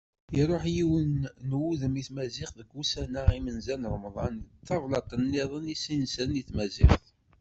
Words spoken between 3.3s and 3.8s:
imenza